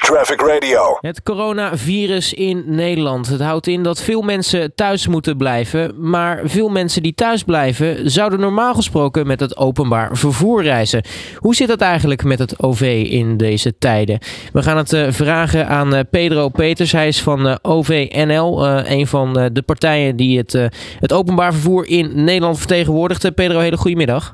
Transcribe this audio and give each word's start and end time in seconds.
Traffic 0.00 0.40
Radio. 0.40 0.98
Het 1.00 1.22
coronavirus 1.22 2.34
in 2.34 2.62
Nederland. 2.66 3.28
Het 3.28 3.40
houdt 3.40 3.66
in 3.66 3.82
dat 3.82 4.02
veel 4.02 4.22
mensen 4.22 4.74
thuis 4.74 5.06
moeten 5.06 5.36
blijven. 5.36 6.10
Maar 6.10 6.40
veel 6.44 6.68
mensen 6.68 7.02
die 7.02 7.14
thuis 7.14 7.42
blijven 7.42 8.10
zouden 8.10 8.40
normaal 8.40 8.74
gesproken 8.74 9.26
met 9.26 9.40
het 9.40 9.56
openbaar 9.56 10.16
vervoer 10.16 10.62
reizen. 10.62 11.04
Hoe 11.36 11.54
zit 11.54 11.68
dat 11.68 11.80
eigenlijk 11.80 12.24
met 12.24 12.38
het 12.38 12.62
OV 12.62 13.06
in 13.10 13.36
deze 13.36 13.78
tijden? 13.78 14.18
We 14.52 14.62
gaan 14.62 14.76
het 14.76 14.92
uh, 14.92 15.06
vragen 15.10 15.68
aan 15.68 15.94
uh, 15.94 16.00
Pedro 16.10 16.48
Peters. 16.48 16.92
Hij 16.92 17.08
is 17.08 17.22
van 17.22 17.46
uh, 17.46 17.54
OVNL, 17.62 18.66
een 18.66 19.06
van 19.06 19.50
de 19.52 19.62
partijen 19.66 20.16
die 20.16 20.38
het, 20.38 20.52
het 21.00 21.12
openbaar 21.12 21.52
vervoer 21.52 21.88
in 21.88 22.24
Nederland 22.24 22.58
vertegenwoordigt. 22.58 23.34
Pedro, 23.34 23.58
hele 23.58 23.76
goedemiddag. 23.76 24.32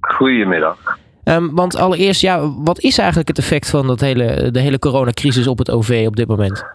Goedemiddag. 0.00 0.98
Um, 1.28 1.54
want 1.54 1.76
allereerst, 1.76 2.22
ja, 2.22 2.40
wat 2.64 2.78
is 2.78 2.98
eigenlijk 2.98 3.28
het 3.28 3.38
effect 3.38 3.70
van 3.70 3.86
dat 3.86 4.00
hele, 4.00 4.50
de 4.50 4.60
hele 4.60 4.78
coronacrisis 4.78 5.48
op 5.48 5.58
het 5.58 5.70
OV 5.70 6.04
op 6.06 6.16
dit 6.16 6.28
moment? 6.28 6.66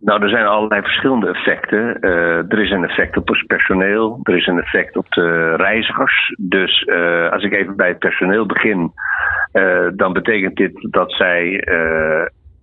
Nou, 0.00 0.22
er 0.22 0.28
zijn 0.28 0.46
allerlei 0.46 0.82
verschillende 0.82 1.28
effecten. 1.28 1.96
Uh, 2.00 2.52
er 2.52 2.58
is 2.58 2.70
een 2.70 2.84
effect 2.84 3.16
op 3.16 3.28
het 3.28 3.46
personeel, 3.46 4.20
er 4.22 4.36
is 4.36 4.46
een 4.46 4.58
effect 4.58 4.96
op 4.96 5.06
de 5.08 5.54
reizigers. 5.56 6.34
Dus 6.40 6.82
uh, 6.82 7.30
als 7.30 7.42
ik 7.42 7.52
even 7.52 7.76
bij 7.76 7.88
het 7.88 7.98
personeel 7.98 8.46
begin, 8.46 8.92
uh, 9.52 9.88
dan 9.94 10.12
betekent 10.12 10.56
dit 10.56 10.86
dat 10.90 11.12
zij 11.12 11.64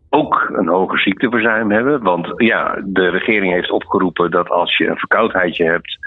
ook 0.10 0.52
een 0.54 0.68
hoger 0.68 1.00
ziekteverzuim 1.00 1.72
hebben. 1.72 2.04
Want 2.04 2.34
ja, 2.36 2.78
de 2.84 3.10
regering 3.10 3.54
heeft 3.54 3.72
opgeroepen 3.72 4.32
dat 4.32 4.50
als 4.50 4.78
je 4.78 4.88
een 4.88 4.98
verkoudheidje 4.98 5.66
hebt, 5.66 5.98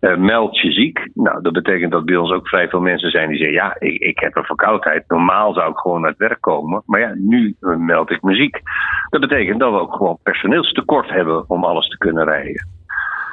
uh, 0.00 0.16
meld 0.16 0.58
je 0.58 0.72
ziek. 0.72 1.10
Nou, 1.14 1.42
dat 1.42 1.52
betekent 1.52 1.92
dat 1.92 2.04
bij 2.04 2.16
ons 2.16 2.32
ook 2.32 2.48
vrij 2.48 2.68
veel 2.68 2.80
mensen 2.80 3.10
zijn 3.10 3.28
die 3.28 3.38
zeggen: 3.38 3.56
Ja, 3.56 3.76
ik, 3.78 4.00
ik 4.00 4.18
heb 4.18 4.36
een 4.36 4.44
verkoudheid. 4.44 5.04
Normaal 5.08 5.52
zou 5.52 5.70
ik 5.70 5.78
gewoon 5.78 6.00
naar 6.00 6.10
het 6.10 6.18
werk 6.18 6.40
komen. 6.40 6.82
Maar 6.86 7.00
ja, 7.00 7.12
nu 7.14 7.56
meld 7.60 8.10
ik 8.10 8.22
me 8.22 8.34
ziek. 8.34 8.60
Dat 9.08 9.20
betekent 9.20 9.60
dat 9.60 9.72
we 9.72 9.78
ook 9.78 9.94
gewoon 9.94 10.18
personeelstekort 10.22 11.08
hebben 11.08 11.50
om 11.50 11.64
alles 11.64 11.88
te 11.88 11.98
kunnen 11.98 12.24
rijden. 12.24 12.68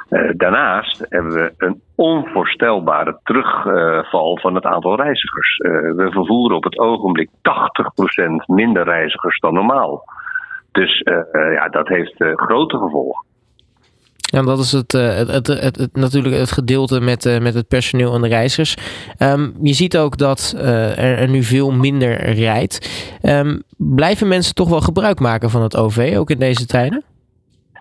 Uh, 0.09 0.31
daarnaast 0.38 1.05
hebben 1.09 1.33
we 1.33 1.53
een 1.57 1.81
onvoorstelbare 1.95 3.19
terugval 3.23 4.38
van 4.38 4.55
het 4.55 4.66
aantal 4.66 4.95
reizigers. 4.95 5.57
We 5.95 6.07
vervoeren 6.11 6.57
op 6.57 6.63
het 6.63 6.79
ogenblik 6.79 7.29
80% 7.29 7.33
minder 8.45 8.83
reizigers 8.83 9.39
dan 9.39 9.53
normaal. 9.53 10.03
Dus 10.72 11.02
ja, 11.31 11.67
dat 11.69 11.88
heeft 11.88 12.16
grote 12.17 12.77
gevolgen. 12.77 13.25
Ja, 14.31 14.42
dat 14.42 14.59
is 14.59 14.72
het, 14.72 14.92
het, 14.92 15.48
het, 15.48 15.48
het, 15.78 15.90
natuurlijk 15.94 16.36
het 16.36 16.52
gedeelte 16.52 17.00
met, 17.00 17.40
met 17.42 17.54
het 17.54 17.68
personeel 17.68 18.16
en 18.16 18.22
de 18.22 18.28
reizigers. 18.28 18.78
Um, 19.20 19.56
je 19.62 19.73
ziet 19.73 19.98
ook 19.98 20.18
dat 20.18 20.54
uh, 20.56 20.64
er, 20.98 21.18
er, 21.18 21.30
nu 21.30 21.44
veel 21.44 21.72
minder 21.72 22.34
rijdt. 22.34 22.90
Um, 23.22 23.64
blijven 23.78 24.28
mensen 24.28 24.53
toch 24.53 24.70
wel 24.70 24.81
gebruik 24.81 25.20
maken 25.20 25.50
van 25.50 25.62
het 25.62 25.76
OV, 25.76 26.16
ook 26.18 26.30
in 26.30 26.40
deze 26.40 26.66
tijden? 26.66 27.03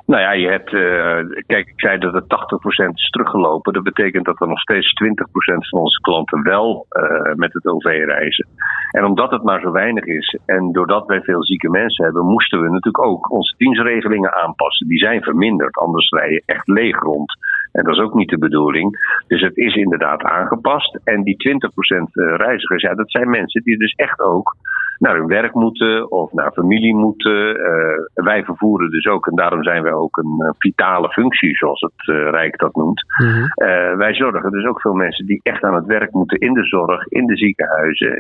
Nou 0.06 0.22
ja, 0.22 0.33
je 0.33 0.48
hebt, 0.48 0.72
uh, 0.72 1.42
kijk, 1.47 1.69
ik 1.69 1.80
zei 1.80 1.98
dat 1.98 2.14
het 2.14 2.28
80% 2.28 2.94
is 2.94 3.10
teruggelopen. 3.10 3.72
Dat 3.72 3.83
betekent 3.83 4.24
dat 4.24 4.41
er 4.41 4.48
nog 4.48 4.60
steeds 4.60 4.92
20% 5.05 5.69
van 5.69 5.80
onze 5.80 6.00
klanten 6.00 6.42
wel 6.42 6.86
uh, 6.91 7.34
met 7.34 7.52
het 7.52 7.66
OV 7.66 7.84
reizen. 7.84 8.47
En 8.91 9.05
omdat 9.05 9.30
het 9.30 9.42
maar 9.42 9.60
zo 9.60 9.70
weinig 9.70 10.05
is 10.05 10.38
en 10.47 10.72
doordat 10.72 11.06
wij 11.06 11.20
veel 11.20 11.44
zieke 11.44 11.70
mensen 11.70 12.05
hebben, 12.05 12.25
moesten 12.25 12.60
we 12.60 12.69
natuurlijk 12.69 13.05
ook 13.05 13.30
onze 13.30 13.55
dienstregelingen 13.58 14.34
aanpassen. 14.34 14.88
Die 14.88 14.98
zijn 14.98 15.22
verminderd, 15.22 15.77
anders 15.77 16.10
rij 16.10 16.30
je 16.30 16.42
echt 16.47 16.69
leeg 16.69 16.98
rond. 16.98 17.32
En 17.72 17.84
dat 17.84 17.94
is 17.94 18.00
ook 18.00 18.14
niet 18.14 18.28
de 18.28 18.38
bedoeling. 18.38 19.20
Dus 19.27 19.41
het 19.41 19.56
is 19.56 19.75
inderdaad 19.75 20.22
aangepast. 20.22 20.98
En 21.05 21.22
die 21.22 21.36
20% 21.36 22.10
reizigers, 22.36 22.82
ja, 22.82 22.94
dat 22.94 23.10
zijn 23.10 23.30
mensen 23.30 23.62
die 23.62 23.78
dus 23.78 23.92
echt 23.92 24.20
ook 24.20 24.56
naar 24.98 25.17
hun 25.17 25.27
werk 25.27 25.55
moeten 25.55 26.11
of 26.11 26.33
naar 26.33 26.53
familie 26.53 26.95
moeten. 26.95 27.56
Uh, 27.56 28.25
wij 28.25 28.45
vervoeren 28.45 28.91
dus 28.91 29.06
ook, 29.06 29.27
en 29.27 29.37
daarom 29.37 29.62
zijn 29.62 29.83
wij 29.83 29.92
ook 29.92 30.17
een 30.17 30.37
uh, 30.39 30.50
vitale 30.59 31.09
functie, 31.09 31.56
zoals 31.56 31.81
het 31.81 32.17
uh, 32.17 32.31
Rijk 32.31 32.59
dat 32.59 32.75
noemt. 32.75 33.05
Mm 33.19 33.28
-hmm. 33.28 33.97
wij 33.97 34.15
zorgen 34.15 34.50
dus 34.50 34.66
ook 34.66 34.81
veel 34.81 34.93
mensen 34.93 35.27
die 35.27 35.41
echt 35.43 35.62
aan 35.62 35.75
het 35.75 35.87
werk 35.87 36.12
moeten 36.12 36.38
in 36.38 36.53
de 36.53 36.65
zorg, 36.65 37.06
in 37.06 37.27
de 37.27 37.37
ziekenhuizen, 37.37 38.12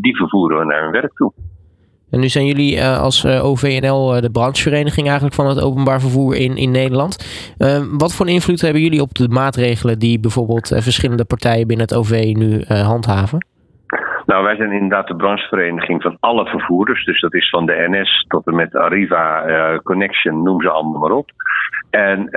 die 0.00 0.16
vervoeren 0.16 0.58
we 0.58 0.64
naar 0.64 0.82
hun 0.82 0.92
werk 0.92 1.12
toe. 1.12 1.32
En 2.10 2.20
nu 2.20 2.28
zijn 2.28 2.46
jullie 2.46 2.84
als 2.84 3.26
OVNL 3.26 4.20
de 4.20 4.30
branchevereniging 4.30 5.06
eigenlijk 5.06 5.34
van 5.34 5.46
het 5.48 5.60
openbaar 5.60 6.00
vervoer 6.00 6.36
in, 6.36 6.56
in 6.56 6.70
Nederland. 6.70 7.16
wat 7.90 8.14
voor 8.14 8.28
invloed 8.28 8.60
hebben 8.60 8.82
jullie 8.82 9.00
op 9.00 9.14
de 9.14 9.28
maatregelen 9.28 9.98
die 9.98 10.20
bijvoorbeeld 10.20 10.68
verschillende 10.68 11.24
partijen 11.24 11.66
binnen 11.66 11.86
het 11.86 11.96
OV 11.96 12.32
nu 12.34 12.64
handhaven? 12.66 13.46
Nou, 14.26 14.44
wij 14.44 14.56
zijn 14.56 14.72
inderdaad 14.72 15.06
de 15.06 15.16
branchevereniging 15.16 16.02
van 16.02 16.16
alle 16.20 16.46
vervoerders. 16.46 17.04
Dus 17.04 17.20
dat 17.20 17.34
is 17.34 17.48
van 17.48 17.66
de 17.66 17.86
NS 17.88 18.24
tot 18.28 18.46
en 18.46 18.54
met 18.54 18.74
Arriva, 18.74 19.46
uh, 19.46 19.78
Connection, 19.78 20.42
noem 20.42 20.62
ze 20.62 20.70
allemaal 20.70 21.00
maar 21.00 21.16
op. 21.16 21.30
En 21.90 22.20
uh, 22.20 22.30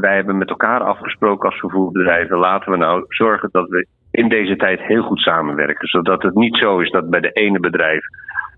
wij 0.00 0.14
hebben 0.14 0.38
met 0.38 0.48
elkaar 0.48 0.80
afgesproken 0.80 1.48
als 1.50 1.58
vervoerbedrijven, 1.58 2.38
laten 2.38 2.70
we 2.70 2.76
nou 2.76 3.04
zorgen 3.08 3.48
dat 3.52 3.68
we 3.68 3.86
in 4.10 4.28
deze 4.28 4.56
tijd 4.56 4.80
heel 4.80 5.02
goed 5.02 5.20
samenwerken. 5.20 5.88
Zodat 5.88 6.22
het 6.22 6.34
niet 6.34 6.56
zo 6.56 6.78
is 6.78 6.90
dat 6.90 7.10
bij 7.10 7.20
de 7.20 7.32
ene 7.32 7.60
bedrijf 7.60 8.04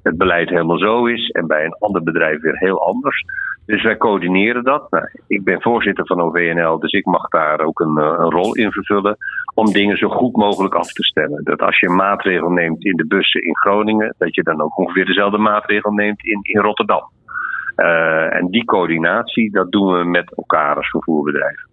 het 0.03 0.19
beleid 0.19 0.49
helemaal 0.49 0.78
zo 0.78 1.06
is 1.06 1.28
en 1.31 1.47
bij 1.47 1.65
een 1.65 1.77
ander 1.78 2.03
bedrijf 2.03 2.41
weer 2.41 2.59
heel 2.59 2.87
anders. 2.87 3.25
Dus 3.69 3.83
wij 3.83 3.97
coördineren 3.97 4.65
dat. 4.65 4.91
Nou, 4.91 5.09
ik 5.27 5.45
ben 5.45 5.62
voorzitter 5.62 6.06
van 6.06 6.21
OVNL, 6.21 6.79
dus 6.79 6.93
ik 6.93 7.05
mag 7.05 7.29
daar 7.29 7.61
ook 7.61 7.81
een, 7.81 7.97
een, 7.97 8.31
rol 8.31 8.55
in 8.55 8.73
vervullen 8.73 9.17
om 9.55 9.73
dingen 9.73 9.97
zo 9.97 10.09
goed 10.09 10.37
mogelijk 10.37 10.75
af 10.75 10.93
te 10.93 11.05
stemmen. 11.05 11.45
Dat 11.45 11.61
als 11.61 11.78
je 11.78 11.87
een 11.87 11.97
maatregel 11.97 12.51
neemt 12.51 12.84
in 12.84 12.97
de 12.97 13.07
bussen 13.07 13.43
in 13.43 13.57
Groningen, 13.57 14.15
dat 14.19 14.34
je 14.34 14.43
dan 14.43 14.62
ook 14.62 14.78
ongeveer 14.78 15.05
dezelfde 15.05 15.39
maatregel 15.39 15.93
neemt 15.93 16.25
in, 16.25 16.39
in 16.43 16.61
Rotterdam. 16.61 17.11
Uh, 17.77 18.34
en 18.34 18.47
die 18.51 18.65
coördinatie, 18.65 19.51
dat 19.51 19.71
doen 19.71 19.99
we 19.99 20.05
met 20.05 20.37
elkaar 20.37 20.77
als 20.77 20.89
vervoerbedrijf. 20.89 21.65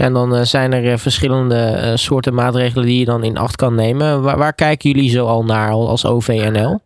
En 0.00 0.12
dan 0.12 0.34
uh, 0.34 0.40
zijn 0.40 0.72
er 0.72 0.98
verschillende 0.98 1.92
soorten 1.94 2.34
maatregelen 2.34 2.86
die 2.86 2.98
je 2.98 3.04
dan 3.04 3.24
in 3.24 3.38
acht 3.38 3.56
kan 3.56 3.74
nemen. 3.74 4.22
Waar, 4.22 4.38
waar 4.38 4.54
kijken 4.54 4.90
jullie 4.90 5.10
zo 5.10 5.26
al 5.26 5.44
naar 5.44 5.70
als 5.70 6.06
OVNL? 6.06 6.80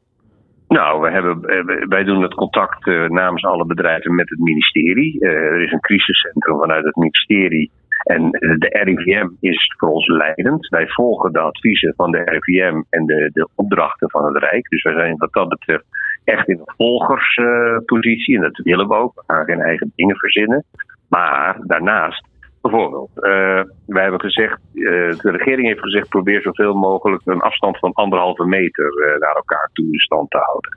Nou, 0.78 1.00
we 1.00 1.10
hebben, 1.10 1.40
wij 1.88 2.04
doen 2.04 2.22
het 2.22 2.34
contact 2.34 2.86
uh, 2.86 3.08
namens 3.08 3.44
alle 3.44 3.66
bedrijven 3.66 4.14
met 4.14 4.28
het 4.28 4.38
ministerie. 4.38 5.16
Uh, 5.20 5.30
er 5.30 5.62
is 5.62 5.72
een 5.72 5.80
crisiscentrum 5.80 6.58
vanuit 6.58 6.84
het 6.84 6.96
ministerie. 6.96 7.70
En 8.04 8.30
de 8.30 8.82
RIVM 8.84 9.28
is 9.40 9.74
voor 9.78 9.88
ons 9.88 10.06
leidend. 10.06 10.68
Wij 10.68 10.88
volgen 10.88 11.32
de 11.32 11.38
adviezen 11.38 11.94
van 11.96 12.10
de 12.10 12.22
RIVM 12.24 12.82
en 12.90 13.06
de, 13.06 13.30
de 13.32 13.48
opdrachten 13.54 14.10
van 14.10 14.24
het 14.24 14.36
Rijk. 14.36 14.68
Dus 14.68 14.82
wij 14.82 14.92
zijn 14.92 15.16
wat 15.16 15.32
dat 15.32 15.48
betreft 15.48 15.84
echt 16.24 16.48
in 16.48 16.58
een 16.58 16.74
volgerspositie. 16.76 18.36
En 18.36 18.42
dat 18.42 18.56
willen 18.56 18.88
we 18.88 18.94
ook. 18.94 19.14
We 19.14 19.34
gaan 19.34 19.44
geen 19.44 19.60
eigen 19.60 19.92
dingen 19.94 20.16
verzinnen. 20.16 20.64
Maar 21.08 21.56
daarnaast 21.66 22.26
Bijvoorbeeld, 22.64 23.10
uh, 23.16 23.62
wij 23.86 24.02
hebben 24.02 24.20
gezegd, 24.20 24.60
uh, 24.72 25.18
de 25.18 25.30
regering 25.30 25.66
heeft 25.66 25.80
gezegd, 25.80 26.08
probeer 26.08 26.42
zoveel 26.42 26.74
mogelijk 26.74 27.22
een 27.24 27.40
afstand 27.40 27.78
van 27.78 27.92
anderhalve 27.92 28.44
meter 28.44 28.84
uh, 28.84 29.20
naar 29.20 29.34
elkaar 29.34 29.70
toe 29.72 29.84
in 29.90 29.98
stand 29.98 30.30
te 30.30 30.38
houden. 30.38 30.70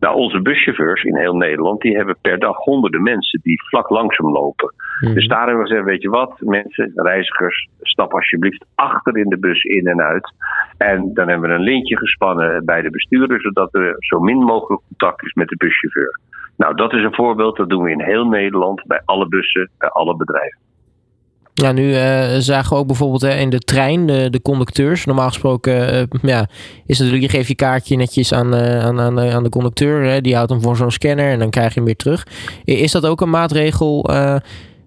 Nou, 0.00 0.16
onze 0.16 0.42
buschauffeurs 0.42 1.02
in 1.02 1.16
heel 1.16 1.36
Nederland, 1.36 1.80
die 1.80 1.96
hebben 1.96 2.16
per 2.20 2.38
dag 2.38 2.56
honderden 2.56 3.02
mensen 3.02 3.40
die 3.42 3.62
vlak 3.68 3.88
langzaam 3.88 4.32
lopen. 4.32 4.74
Mm. 5.00 5.14
Dus 5.14 5.26
daar 5.28 5.46
hebben 5.46 5.62
we 5.62 5.68
gezegd, 5.68 5.86
weet 5.86 6.02
je 6.02 6.08
wat, 6.08 6.40
mensen, 6.40 6.92
reizigers, 6.94 7.68
stap 7.80 8.12
alsjeblieft 8.12 8.64
achter 8.74 9.16
in 9.16 9.28
de 9.28 9.38
bus 9.38 9.62
in 9.62 9.86
en 9.86 10.00
uit. 10.00 10.32
En 10.78 11.10
dan 11.14 11.28
hebben 11.28 11.48
we 11.48 11.54
een 11.54 11.62
lintje 11.62 11.96
gespannen 11.96 12.64
bij 12.64 12.82
de 12.82 12.90
bestuurder, 12.90 13.40
zodat 13.40 13.74
er 13.74 13.94
zo 13.98 14.20
min 14.20 14.38
mogelijk 14.38 14.82
contact 14.88 15.22
is 15.24 15.32
met 15.32 15.48
de 15.48 15.56
buschauffeur. 15.56 16.20
Nou, 16.56 16.74
dat 16.74 16.92
is 16.92 17.04
een 17.04 17.14
voorbeeld, 17.14 17.56
dat 17.56 17.68
doen 17.68 17.82
we 17.82 17.90
in 17.90 18.02
heel 18.02 18.26
Nederland, 18.26 18.82
bij 18.86 19.02
alle 19.04 19.28
bussen, 19.28 19.70
bij 19.78 19.88
alle 19.88 20.16
bedrijven. 20.16 20.66
Ja, 21.62 21.72
nu 21.72 21.88
uh, 21.88 22.36
zagen 22.38 22.72
we 22.72 22.78
ook 22.78 22.86
bijvoorbeeld 22.86 23.22
hè, 23.22 23.34
in 23.34 23.50
de 23.50 23.58
trein 23.58 24.06
de, 24.06 24.30
de 24.30 24.42
conducteurs. 24.42 25.04
Normaal 25.04 25.28
gesproken 25.28 25.94
uh, 25.94 26.02
ja, 26.22 26.46
is 26.86 26.98
natuurlijk, 26.98 27.30
je 27.30 27.36
geeft 27.36 27.48
je 27.48 27.54
kaartje 27.54 27.96
netjes 27.96 28.32
aan, 28.32 28.54
uh, 28.54 28.84
aan, 28.84 29.00
aan, 29.00 29.20
aan 29.20 29.42
de 29.42 29.48
conducteur. 29.48 30.02
Hè, 30.02 30.20
die 30.20 30.34
houdt 30.34 30.50
hem 30.50 30.62
voor 30.62 30.76
zo'n 30.76 30.90
scanner 30.90 31.30
en 31.30 31.38
dan 31.38 31.50
krijg 31.50 31.68
je 31.68 31.74
hem 31.74 31.84
weer 31.84 31.96
terug. 31.96 32.26
Is 32.64 32.92
dat 32.92 33.06
ook 33.06 33.20
een 33.20 33.30
maatregel 33.30 34.02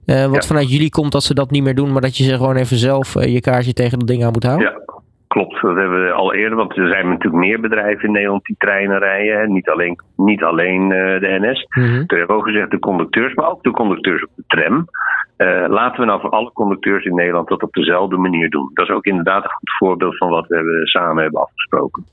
wat 0.06 0.42
ja. 0.42 0.42
vanuit 0.42 0.72
jullie 0.72 0.90
komt 0.90 1.12
dat 1.12 1.24
ze 1.24 1.34
dat 1.34 1.52
niet 1.52 1.64
meer 1.64 1.76
doen, 1.76 1.92
maar 1.92 2.02
dat 2.02 2.18
je 2.18 2.24
ze 2.24 2.36
gewoon 2.36 2.56
even 2.56 2.78
zelf 2.78 3.14
je 3.14 3.40
kaartje 3.40 3.74
tegen 3.74 4.00
dat 4.00 4.08
ding 4.08 4.26
aan 4.26 4.32
moet 4.32 4.44
houden? 4.44 4.68
Ja. 4.68 4.91
Klopt, 5.32 5.62
dat 5.62 5.76
hebben 5.76 6.04
we 6.04 6.12
al 6.12 6.34
eerder, 6.34 6.58
want 6.58 6.78
er 6.78 6.88
zijn 6.88 7.08
natuurlijk 7.10 7.44
meer 7.44 7.60
bedrijven 7.60 8.04
in 8.04 8.12
Nederland 8.12 8.46
die 8.46 8.56
treinen 8.58 9.00
rijden. 9.00 9.40
Hè. 9.40 9.48
Niet 9.48 9.70
alleen, 9.70 10.00
niet 10.16 10.44
alleen 10.44 10.90
de 10.90 11.38
NS. 11.42 11.68
Mm 11.70 11.84
-hmm. 11.84 12.06
Toen 12.06 12.18
hebben 12.18 12.36
we 12.36 12.42
ook 12.42 12.48
gezegd 12.48 12.72
de 12.72 12.80
conducteurs, 12.80 13.34
maar 13.34 13.50
ook 13.50 13.64
de 13.64 13.72
conducteurs 13.72 14.24
op 14.24 14.30
de 14.36 14.44
tram. 14.48 14.88
Uh, 15.38 15.66
laten 15.68 16.00
we 16.00 16.06
nou 16.06 16.22
voor 16.22 16.30
alle 16.30 16.52
conducteurs 16.52 17.06
in 17.06 17.16
Nederland 17.16 17.48
dat 17.48 17.64
op 17.64 17.74
dezelfde 17.74 18.18
manier 18.18 18.50
doen. 18.50 18.72
Dat 18.74 18.90
is 18.90 18.96
ook 18.96 19.06
inderdaad 19.06 19.44
een 19.44 19.52
goed 19.52 19.78
voorbeeld 19.78 20.18
van 20.18 20.30
wat 20.30 20.48
we 20.48 20.56
hebben, 20.56 20.88
samen 20.88 21.24
hebben 21.24 21.42
afgesproken. 21.42 22.06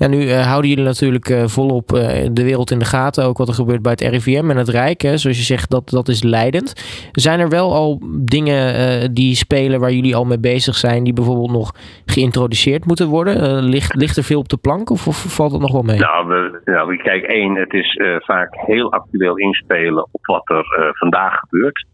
Ja, 0.00 0.06
nu 0.06 0.22
uh, 0.22 0.46
houden 0.46 0.70
jullie 0.70 0.84
natuurlijk 0.84 1.28
uh, 1.28 1.44
volop 1.46 1.92
uh, 1.92 2.00
de 2.32 2.44
wereld 2.44 2.70
in 2.70 2.78
de 2.78 2.84
gaten. 2.84 3.24
Ook 3.24 3.38
wat 3.38 3.48
er 3.48 3.54
gebeurt 3.54 3.82
bij 3.82 3.92
het 3.92 4.00
RIVM 4.00 4.50
en 4.50 4.56
het 4.56 4.68
Rijk. 4.68 5.00
Hè. 5.00 5.16
Zoals 5.16 5.36
je 5.36 5.42
zegt, 5.42 5.70
dat, 5.70 5.88
dat 5.88 6.08
is 6.08 6.22
leidend. 6.22 6.72
Zijn 7.12 7.40
er 7.40 7.48
wel 7.48 7.74
al 7.74 8.00
dingen 8.20 9.14
die 9.14 9.34
spelen 9.34 9.80
waar 9.80 9.92
jullie 9.92 10.16
al 10.16 10.24
mee 10.24 10.40
bezig 10.40 10.74
zijn... 10.74 11.04
die 11.04 11.12
bijvoorbeeld 11.12 11.50
nog 11.50 11.74
geïntroduceerd 12.06 12.84
moeten 12.84 13.08
worden? 13.08 13.62
ligt, 13.62 13.94
ligt 13.94 14.16
er 14.16 14.22
veel 14.22 14.38
op 14.38 14.48
de 14.48 14.56
plank 14.56 14.90
of, 14.90 15.06
of 15.06 15.34
valt 15.34 15.50
dat 15.50 15.60
nog 15.60 15.72
wel 15.72 15.82
mee? 15.82 15.98
Nou, 15.98 16.26
we, 16.28 16.60
nou, 16.64 16.96
kijk, 16.96 17.22
één, 17.24 17.56
het 17.56 17.72
is 17.72 18.00
vaak 18.18 18.48
heel 18.66 18.92
actueel 18.92 19.36
inspelen 19.36 20.08
op 20.10 20.26
wat 20.26 20.50
er 20.50 20.94
vandaag 20.98 21.38
gebeurt. 21.38 21.86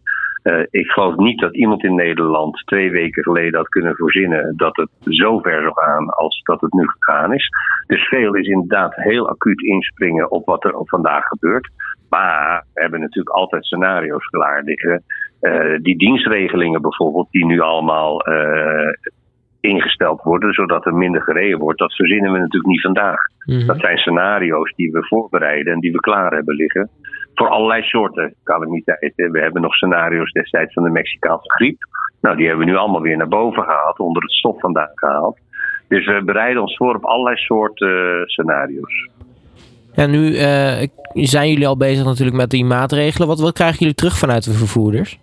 Uh, 0.46 0.66
ik 0.70 0.86
geloof 0.86 1.16
niet 1.16 1.40
dat 1.40 1.56
iemand 1.56 1.84
in 1.84 1.94
Nederland 1.94 2.62
twee 2.64 2.90
weken 2.90 3.22
geleden 3.22 3.58
had 3.58 3.68
kunnen 3.68 3.96
voorzinnen 3.96 4.56
dat 4.56 4.76
het 4.76 4.90
zo 5.00 5.38
ver 5.38 5.60
zou 5.60 5.72
gaan 5.74 6.08
als 6.08 6.40
dat 6.42 6.60
het 6.60 6.72
nu 6.72 6.84
gegaan 6.86 7.34
is. 7.34 7.48
Dus 7.86 8.08
veel 8.08 8.34
is 8.34 8.46
inderdaad 8.46 8.94
heel 8.94 9.28
acuut 9.28 9.62
inspringen 9.62 10.30
op 10.30 10.46
wat 10.46 10.64
er 10.64 10.72
vandaag 10.74 11.24
gebeurt. 11.24 11.68
Maar 12.08 12.64
we 12.74 12.80
hebben 12.80 13.00
natuurlijk 13.00 13.36
altijd 13.36 13.64
scenario's 13.64 14.26
klaar 14.26 14.62
liggen. 14.62 15.02
Uh, 15.40 15.78
die 15.82 15.98
dienstregelingen 15.98 16.82
bijvoorbeeld, 16.82 17.30
die 17.30 17.46
nu 17.46 17.60
allemaal 17.60 18.28
uh, 18.28 18.92
ingesteld 19.60 20.22
worden, 20.22 20.52
zodat 20.52 20.86
er 20.86 20.94
minder 20.94 21.22
gereden 21.22 21.58
wordt, 21.58 21.78
dat 21.78 21.94
verzinnen 21.94 22.32
we 22.32 22.38
natuurlijk 22.38 22.72
niet 22.72 22.82
vandaag. 22.82 23.18
Mm 23.46 23.66
Dat 23.66 23.80
zijn 23.80 23.98
scenario's 23.98 24.72
die 24.74 24.90
we 24.90 25.06
voorbereiden 25.06 25.72
en 25.72 25.80
die 25.80 25.92
we 25.92 26.00
klaar 26.00 26.32
hebben 26.32 26.54
liggen 26.54 26.90
voor 27.38 27.48
allerlei 27.48 27.82
soorten 27.82 28.34
calamiteiten. 28.44 29.30
We 29.30 29.40
hebben 29.40 29.62
nog 29.62 29.74
scenario's 29.74 30.32
destijds 30.32 30.72
van 30.72 30.82
de 30.82 30.90
Mexicaanse 30.90 31.50
griep. 31.50 31.78
Nou, 32.20 32.36
die 32.36 32.46
hebben 32.46 32.66
we 32.66 32.72
nu 32.72 32.78
allemaal 32.78 33.00
weer 33.00 33.16
naar 33.16 33.28
boven 33.28 33.62
gehaald, 33.62 33.98
onder 33.98 34.22
het 34.22 34.32
stof 34.32 34.60
vandaan 34.60 34.92
gehaald. 34.94 35.38
Dus 35.88 36.06
we 36.06 36.22
bereiden 36.24 36.62
ons 36.62 36.76
voor 36.76 36.94
op 36.94 37.04
allerlei 37.04 37.36
soorten 37.36 37.88
uh, 37.88 38.24
scenario's. 38.24 39.08
Ja, 39.92 40.06
nu 40.06 40.30
uh, 40.30 40.82
zijn 41.12 41.48
jullie 41.48 41.66
al 41.66 41.76
bezig 41.76 42.04
natuurlijk 42.04 42.36
met 42.36 42.50
die 42.50 42.64
maatregelen. 42.64 43.28
Wat, 43.28 43.40
wat 43.40 43.52
krijgen 43.52 43.78
jullie 43.78 43.94
terug 43.94 44.18
vanuit 44.18 44.44
de 44.44 44.52
vervoerders? 44.52 45.18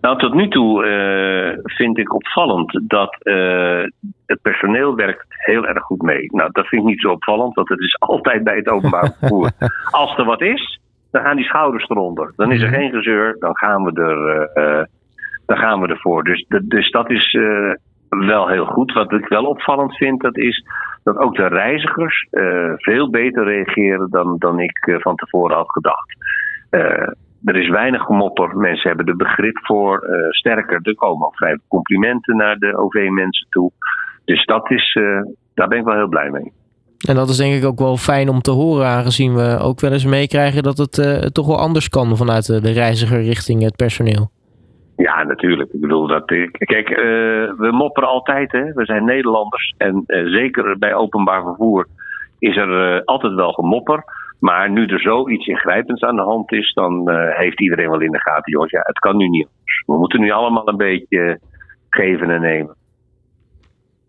Nou, 0.00 0.18
tot 0.18 0.34
nu 0.34 0.48
toe 0.48 0.84
uh, 0.84 1.58
vind 1.62 1.98
ik 1.98 2.14
opvallend 2.14 2.80
dat 2.82 3.16
uh, 3.22 3.82
het 4.26 4.42
personeel 4.42 4.94
werkt 4.94 5.24
heel 5.28 5.66
erg 5.66 5.82
goed 5.82 6.02
mee. 6.02 6.28
Nou, 6.32 6.48
dat 6.52 6.66
vind 6.66 6.82
ik 6.82 6.88
niet 6.88 7.00
zo 7.00 7.10
opvallend, 7.10 7.54
want 7.54 7.68
het 7.68 7.80
is 7.80 7.96
altijd 8.08 8.44
bij 8.44 8.56
het 8.56 8.68
openbaar 8.68 9.16
vervoer. 9.18 9.50
Als 9.90 10.16
er 10.16 10.24
wat 10.24 10.42
is, 10.42 10.77
dan 11.10 11.22
gaan 11.22 11.36
die 11.36 11.44
schouders 11.44 11.88
eronder. 11.88 12.32
Dan 12.36 12.52
is 12.52 12.62
er 12.62 12.68
mhm. 12.68 12.78
geen 12.78 12.90
gezeur, 12.90 13.36
dan 13.38 13.56
gaan 13.56 13.84
we, 13.84 14.00
er, 14.00 14.50
uh, 14.54 14.84
dan 15.46 15.56
gaan 15.56 15.80
we 15.80 15.88
ervoor. 15.88 16.24
Dus, 16.24 16.46
dus 16.62 16.90
dat 16.90 17.10
is 17.10 17.32
uh, 17.32 17.74
wel 18.08 18.48
heel 18.48 18.64
goed. 18.64 18.92
Wat 18.92 19.12
ik 19.12 19.28
wel 19.28 19.44
opvallend 19.44 19.96
vind, 19.96 20.20
dat 20.20 20.36
is 20.36 20.64
dat 21.02 21.16
ook 21.16 21.36
de 21.36 21.46
reizigers 21.46 22.26
uh, 22.30 22.72
veel 22.76 23.10
beter 23.10 23.44
reageren 23.44 24.10
dan, 24.10 24.36
dan 24.38 24.60
ik 24.60 24.98
van 25.00 25.16
tevoren 25.16 25.56
had 25.56 25.70
gedacht. 25.70 26.16
er 27.44 27.56
is 27.56 27.68
weinig 27.68 28.02
gemopper, 28.02 28.56
mensen 28.56 28.88
hebben 28.88 29.06
er 29.06 29.16
begrip 29.16 29.58
voor. 29.62 30.06
sterker, 30.30 30.78
er 30.82 30.94
komen 30.94 31.26
ook 31.26 31.36
vrij 31.36 31.58
complimenten 31.68 32.36
naar 32.36 32.58
de 32.58 32.76
OV-mensen 32.76 33.46
toe. 33.50 33.70
Dus 34.24 34.44
dat 34.44 34.70
is, 34.70 34.98
daar 35.54 35.68
ben 35.68 35.78
ik 35.78 35.84
wel 35.84 35.94
heel 35.94 36.08
blij 36.08 36.30
mee. 36.30 36.52
En 37.06 37.14
dat 37.14 37.28
is 37.28 37.36
denk 37.36 37.54
ik 37.54 37.64
ook 37.64 37.78
wel 37.78 37.96
fijn 37.96 38.28
om 38.28 38.40
te 38.40 38.50
horen, 38.50 38.86
aangezien 38.86 39.34
we 39.34 39.58
ook 39.60 39.80
wel 39.80 39.92
eens 39.92 40.04
meekrijgen 40.04 40.62
dat 40.62 40.78
het 40.78 40.98
uh, 40.98 41.14
toch 41.16 41.46
wel 41.46 41.58
anders 41.58 41.88
kan 41.88 42.16
vanuit 42.16 42.46
de, 42.46 42.72
reiziger 42.72 43.22
richting 43.22 43.62
het 43.62 43.76
personeel. 43.76 44.30
Ja, 44.96 45.22
natuurlijk. 45.22 45.72
Ik 45.72 45.80
bedoel 45.80 46.06
dat. 46.06 46.24
Kijk, 46.50 46.90
uh, 46.90 46.96
we 47.56 47.68
mopperen 47.70 48.08
altijd, 48.08 48.52
hè. 48.52 48.72
We 48.72 48.84
zijn 48.84 49.04
Nederlanders. 49.04 49.74
En 49.76 50.04
zeker 50.06 50.78
bij 50.78 50.94
openbaar 50.94 51.42
vervoer 51.42 51.86
is 52.38 52.56
er 52.56 53.02
altijd 53.04 53.34
wel 53.34 53.52
gemopper. 53.52 54.04
Maar 54.40 54.70
nu 54.70 54.86
er 54.86 55.00
zoiets 55.00 55.46
ingrijpends 55.46 56.02
aan 56.02 56.16
de 56.16 56.22
hand 56.22 56.52
is, 56.52 56.72
dan 56.72 57.10
heeft 57.10 57.60
iedereen 57.60 57.90
wel 57.90 58.00
in 58.00 58.12
de 58.12 58.20
gaten, 58.20 58.52
jongens, 58.52 58.70
ja, 58.70 58.80
het 58.84 58.98
kan 58.98 59.16
nu 59.16 59.28
niet 59.28 59.46
anders. 59.46 59.82
We 59.86 59.98
moeten 59.98 60.20
nu 60.20 60.30
allemaal 60.30 60.68
een 60.68 60.76
beetje 60.76 61.38
geven 61.88 62.30
en 62.30 62.40
nemen. 62.40 62.76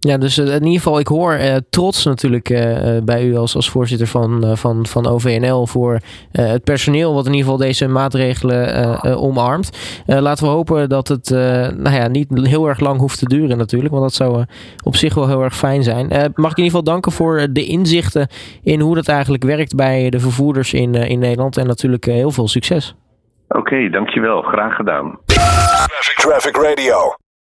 Ja, 0.02 0.18
dus 0.18 0.38
eh, 0.38 0.46
in 0.46 0.64
ieder 0.64 0.82
geval, 0.82 1.00
ik 1.00 1.08
hoor 1.08 1.34
uh, 1.34 1.56
trots 1.70 2.06
natuurlijk 2.06 2.50
uh, 2.50 2.98
bij 3.04 3.26
u 3.26 3.38
als, 3.38 3.56
als 3.56 3.70
voorzitter 3.70 4.08
van, 4.08 4.58
van, 4.58 4.86
van 4.86 5.08
OVNL 5.08 5.68
voor 5.68 6.00
het 6.32 6.64
personeel 6.64 7.14
wat 7.14 7.26
in 7.26 7.34
ieder 7.34 7.46
geval 7.46 7.66
deze 7.68 7.88
maatregelen 7.88 9.18
omarmt. 9.18 10.04
laten 10.06 10.46
we 10.46 10.52
hopen 10.52 10.90
dat 10.90 11.08
het 11.08 11.30
nou 11.78 11.92
ja, 11.92 12.08
niet 12.08 12.28
heel 12.42 12.68
erg 12.68 12.80
lang 12.80 13.00
hoeft 13.00 13.20
te 13.20 13.26
duren 13.26 13.58
natuurlijk, 13.58 13.92
want 13.92 14.04
dat 14.04 14.14
zou 14.14 14.46
op 14.84 14.96
zich 14.96 15.14
wel 15.14 15.28
heel 15.28 15.44
erg 15.44 15.56
fijn 15.56 15.84
zijn. 15.84 16.08
mag 16.36 16.52
ik 16.52 16.58
in 16.58 16.64
ieder 16.64 16.78
geval 16.78 16.84
danken 16.84 17.12
voor 17.12 17.48
de 17.52 17.66
inzichten 17.66 18.28
in 18.64 18.80
hoe 18.80 18.96
dat 18.96 19.08
eigenlijk 19.08 19.44
werkt 19.44 19.76
bij 19.76 20.10
de 20.10 20.20
vervoerders 20.20 20.74
in, 20.74 20.94
in 20.94 21.20
Nederland 21.20 21.58
en 21.58 21.68
natuurlijk 21.68 22.06
heel 22.06 22.32
veel 22.32 22.48
succes. 22.48 22.96
Oké, 23.48 23.90
dankjewel. 23.90 24.42
Graag 24.42 24.76
gedaan. 24.76 25.20
Traffic 26.16 26.56
Radio. 26.56 27.29